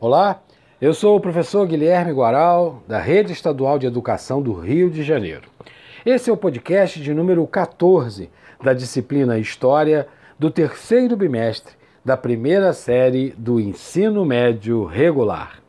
Olá, 0.00 0.42
eu 0.80 0.92
sou 0.92 1.16
o 1.16 1.20
professor 1.20 1.66
Guilherme 1.68 2.12
Guaral, 2.12 2.82
da 2.86 2.98
Rede 2.98 3.32
Estadual 3.32 3.78
de 3.78 3.86
Educação 3.86 4.42
do 4.42 4.52
Rio 4.52 4.90
de 4.90 5.04
Janeiro. 5.04 5.48
Esse 6.04 6.28
é 6.28 6.32
o 6.32 6.36
podcast 6.36 7.00
de 7.00 7.14
número 7.14 7.46
14 7.46 8.28
da 8.62 8.74
disciplina 8.74 9.38
História 9.38 10.08
do 10.36 10.50
terceiro 10.50 11.16
bimestre 11.16 11.74
da 12.04 12.16
primeira 12.16 12.72
série 12.72 13.30
do 13.38 13.60
ensino 13.60 14.24
médio 14.24 14.84
regular. 14.84 15.60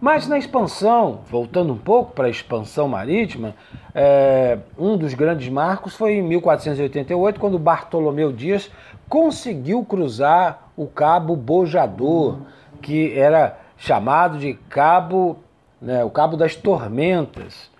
Mas 0.00 0.28
na 0.28 0.38
expansão, 0.38 1.20
voltando 1.28 1.72
um 1.72 1.78
pouco 1.78 2.12
para 2.12 2.26
a 2.26 2.30
expansão 2.30 2.86
marítima, 2.88 3.54
é, 3.94 4.58
um 4.78 4.96
dos 4.96 5.14
grandes 5.14 5.48
marcos 5.48 5.96
foi 5.96 6.12
em 6.12 6.22
1488, 6.22 7.40
quando 7.40 7.58
Bartolomeu 7.58 8.32
Dias 8.32 8.70
conseguiu 9.08 9.84
cruzar 9.84 10.70
o 10.76 10.86
Cabo 10.86 11.34
Bojador 11.34 12.38
que 12.80 13.18
era 13.18 13.58
chamado 13.76 14.38
de 14.38 14.54
Cabo, 14.68 15.38
né, 15.80 16.04
o 16.04 16.10
Cabo 16.10 16.36
das 16.36 16.54
Tormentas. 16.54 17.70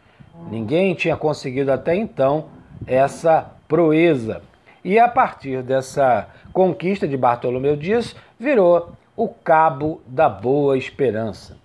Ninguém 0.50 0.94
tinha 0.94 1.16
conseguido 1.16 1.70
até 1.70 1.94
então 1.94 2.46
essa 2.86 3.50
proeza. 3.68 4.42
E 4.82 4.98
a 4.98 5.08
partir 5.08 5.62
dessa 5.62 6.28
conquista 6.52 7.06
de 7.06 7.16
Bartolomeu 7.16 7.76
Dias, 7.76 8.16
virou 8.38 8.92
o 9.16 9.28
Cabo 9.28 10.00
da 10.06 10.28
Boa 10.28 10.78
Esperança. 10.78 11.58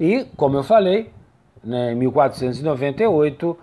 E, 0.00 0.24
como 0.36 0.56
eu 0.56 0.62
falei, 0.62 1.12
né, 1.62 1.92
em 1.92 1.96
1498, 1.96 3.58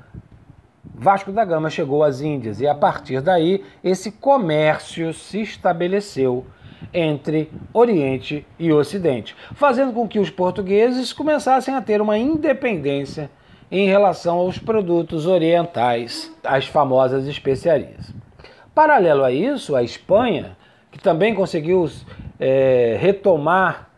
Vasco 0.98 1.32
da 1.32 1.44
Gama 1.44 1.70
chegou 1.70 2.04
às 2.04 2.22
Índias 2.22 2.62
e 2.62 2.68
a 2.68 2.76
partir 2.76 3.22
daí 3.22 3.66
esse 3.84 4.12
comércio 4.12 5.14
se 5.14 5.42
estabeleceu 5.42 6.46
entre 6.96 7.52
Oriente 7.74 8.46
e 8.58 8.72
Ocidente, 8.72 9.36
fazendo 9.54 9.92
com 9.92 10.08
que 10.08 10.18
os 10.18 10.30
portugueses 10.30 11.12
começassem 11.12 11.76
a 11.76 11.82
ter 11.82 12.02
uma 12.02 12.18
independência 12.18 13.30
em 13.70 13.88
relação 13.88 14.38
aos 14.38 14.58
produtos 14.58 15.26
orientais, 15.26 16.34
as 16.44 16.66
famosas 16.66 17.28
especiarias. 17.28 18.14
Paralelo 18.74 19.24
a 19.24 19.32
isso, 19.32 19.76
a 19.76 19.84
Espanha, 19.84 20.56
que 20.92 21.00
também 21.00 21.36
conseguiu 21.36 21.90
é, 22.40 22.98
retomar 23.00 23.90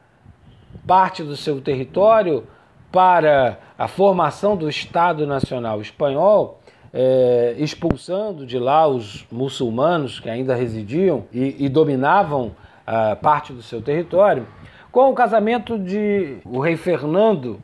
parte 0.88 1.22
do 1.22 1.36
seu 1.36 1.62
território 1.62 2.48
para 2.92 3.60
a 3.78 3.88
formação 3.88 4.56
do 4.56 4.68
Estado 4.68 5.28
Nacional 5.28 5.82
Espanhol, 5.82 6.60
é, 6.94 7.54
expulsando 7.58 8.46
de 8.46 8.58
lá 8.58 8.88
os 8.88 9.28
muçulmanos 9.32 10.20
que 10.20 10.30
ainda 10.30 10.56
residiam 10.56 11.26
e, 11.32 11.66
e 11.66 11.70
dominavam 11.70 12.56
uh, 12.88 13.16
parte 13.18 13.54
do 13.54 13.62
seu 13.62 13.82
território, 13.82 14.48
com 14.92 15.10
o 15.10 15.14
casamento 15.14 15.78
de 15.78 16.38
o 16.46 16.60
rei 16.60 16.78
Fernando 16.78 17.60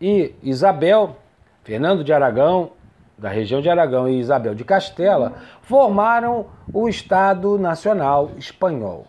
e 0.00 0.34
Isabel, 0.42 1.16
Fernando 1.64 2.04
de 2.04 2.12
Aragão, 2.12 2.70
da 3.18 3.28
região 3.28 3.60
de 3.60 3.68
Aragão, 3.68 4.08
e 4.08 4.18
Isabel 4.18 4.54
de 4.54 4.64
Castela, 4.64 5.34
formaram 5.60 6.46
o 6.72 6.88
Estado 6.88 7.58
Nacional 7.58 8.30
Espanhol, 8.38 9.06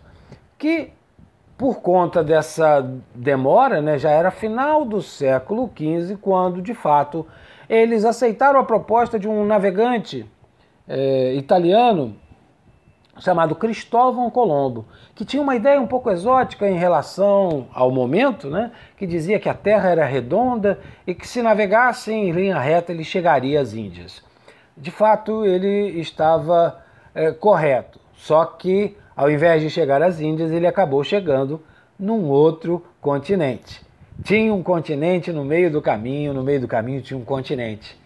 que 0.58 0.92
por 1.56 1.82
conta 1.82 2.24
dessa 2.24 2.82
demora, 3.14 3.82
né, 3.82 4.00
já 4.00 4.10
era 4.10 4.32
final 4.32 4.86
do 4.86 5.02
século 5.02 5.70
XV, 5.78 6.18
quando 6.22 6.62
de 6.62 6.74
fato 6.74 7.28
eles 7.70 8.06
aceitaram 8.06 8.62
a 8.62 8.64
proposta 8.64 9.20
de 9.20 9.28
um 9.28 9.46
navegante 9.46 10.26
eh, 10.88 11.36
italiano 11.36 12.16
chamado 13.20 13.56
Cristóvão 13.56 14.30
Colombo, 14.30 14.86
que 15.14 15.26
tinha 15.26 15.42
uma 15.42 15.56
ideia 15.56 15.80
um 15.80 15.88
pouco 15.88 16.10
exótica 16.10 16.68
em 16.68 16.78
relação 16.78 17.68
ao 17.74 17.92
momento, 17.92 18.50
né? 18.50 18.72
que 18.98 19.06
dizia 19.06 19.40
que 19.40 19.50
a 19.50 19.54
Terra 19.54 19.90
era 19.90 20.06
redonda 20.06 20.80
e 21.06 21.14
que 21.14 21.28
se 21.28 21.42
navegasse 21.42 22.12
em 22.12 22.32
linha 22.32 22.60
reta 22.60 22.92
ele 22.92 23.04
chegaria 23.04 23.62
às 23.62 23.74
Índias. 23.74 24.24
De 24.76 24.92
fato, 24.92 25.46
ele 25.46 26.00
estava 26.00 26.80
é, 27.14 27.32
correto, 27.32 28.00
só 28.14 28.46
que 28.46 28.96
ao 29.20 29.30
invés 29.30 29.62
de 29.62 29.70
chegar 29.70 30.02
às 30.02 30.22
Índias, 30.22 30.50
ele 30.50 30.66
acabou 30.66 31.04
chegando 31.04 31.62
num 32.00 32.30
outro 32.30 32.86
continente. 33.02 33.86
Tinha 34.24 34.54
um 34.54 34.64
continente 34.64 35.30
no 35.34 35.44
meio 35.44 35.70
do 35.70 35.82
caminho, 35.82 36.34
no 36.34 36.42
meio 36.42 36.62
do 36.62 36.70
caminho 36.70 37.02
tinha 37.02 37.18
um 37.18 37.26
continente. 37.26 38.00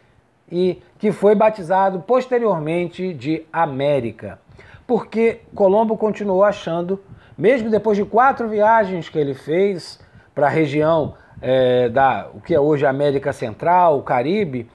E 0.51 0.81
que 0.97 1.11
foi 1.11 1.35
batizado 1.35 1.99
posteriormente 1.99 3.13
de 3.13 3.43
América 3.53 4.39
porque 4.85 5.41
Colombo 5.55 5.97
continuou 5.97 6.44
achando, 6.44 6.99
mesmo 7.38 7.69
depois 7.69 7.97
de 7.97 8.05
quatro 8.05 8.47
viagens 8.47 9.09
que 9.09 9.17
ele 9.17 9.33
fez 9.33 9.99
para 10.33 10.47
a 10.47 10.49
região 10.49 11.16
é, 11.41 11.89
da 11.89 12.29
o 12.33 12.39
que 12.39 12.53
é 12.53 12.59
hoje 12.59 12.85
a 12.85 12.89
América 12.89 13.33
Central, 13.33 13.99
o 13.99 14.03
Caribe, 14.03 14.69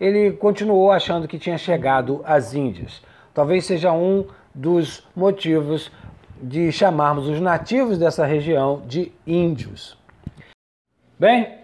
ele 0.00 0.32
continuou 0.32 0.90
achando 0.90 1.28
que 1.28 1.38
tinha 1.38 1.58
chegado 1.58 2.20
às 2.24 2.54
Índias. 2.54 3.02
Talvez 3.32 3.64
seja 3.64 3.92
um 3.92 4.26
dos 4.54 5.06
motivos 5.14 5.90
de 6.40 6.70
chamarmos 6.70 7.28
os 7.28 7.40
nativos 7.40 7.98
dessa 7.98 8.24
região 8.24 8.82
de 8.86 9.12
índios. 9.26 9.96
Bem, 11.18 11.58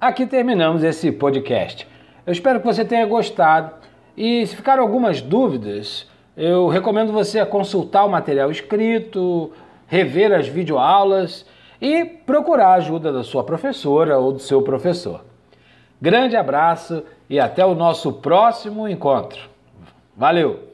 aqui 0.00 0.26
terminamos 0.26 0.82
esse 0.82 1.12
podcast. 1.12 1.86
Eu 2.26 2.32
espero 2.32 2.60
que 2.60 2.66
você 2.66 2.84
tenha 2.84 3.06
gostado 3.06 3.72
e 4.16 4.46
se 4.46 4.56
ficaram 4.56 4.82
algumas 4.82 5.20
dúvidas, 5.20 6.08
eu 6.36 6.68
recomendo 6.68 7.12
você 7.12 7.38
a 7.38 7.46
consultar 7.46 8.04
o 8.04 8.10
material 8.10 8.50
escrito, 8.50 9.52
rever 9.86 10.32
as 10.32 10.48
videoaulas 10.48 11.46
e 11.80 12.04
procurar 12.04 12.68
a 12.68 12.74
ajuda 12.74 13.12
da 13.12 13.22
sua 13.22 13.44
professora 13.44 14.18
ou 14.18 14.32
do 14.32 14.38
seu 14.38 14.62
professor. 14.62 15.24
Grande 16.00 16.36
abraço 16.36 17.02
e 17.30 17.38
até 17.38 17.64
o 17.64 17.74
nosso 17.74 18.12
próximo 18.14 18.88
encontro. 18.88 19.40
Valeu! 20.16 20.73